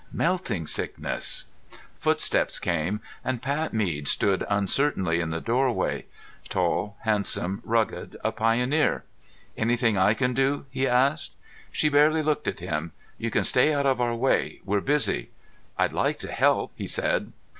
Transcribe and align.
Melting 0.11 0.65
Sickness.... 0.65 1.45
Footsteps 1.99 2.57
came 2.57 3.01
and 3.23 3.39
Pat 3.39 3.71
Mead 3.71 4.07
stood 4.07 4.43
uncertainly 4.49 5.19
in 5.21 5.29
the 5.29 5.39
doorway. 5.39 6.07
Tall, 6.49 6.97
handsome, 7.01 7.61
rugged, 7.63 8.17
a 8.23 8.31
pioneer. 8.31 9.03
"Anything 9.55 9.99
I 9.99 10.15
can 10.15 10.33
do?" 10.33 10.65
he 10.71 10.87
asked. 10.87 11.35
She 11.71 11.87
barely 11.87 12.23
looked 12.23 12.47
at 12.47 12.61
him. 12.61 12.93
"You 13.19 13.29
can 13.29 13.43
stay 13.43 13.75
out 13.75 13.85
of 13.85 14.01
our 14.01 14.15
way. 14.15 14.59
We're 14.65 14.81
busy." 14.81 15.29
"I'd 15.77 15.93
like 15.93 16.17
to 16.21 16.31
help," 16.31 16.71
he 16.75 16.87
said. 16.87 17.31